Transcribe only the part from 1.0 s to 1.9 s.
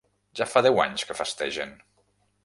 que festegen.